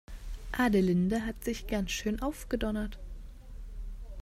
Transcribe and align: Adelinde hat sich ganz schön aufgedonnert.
Adelinde 0.57 1.21
hat 1.27 1.43
sich 1.43 1.67
ganz 1.67 1.91
schön 1.91 2.23
aufgedonnert. 2.23 2.97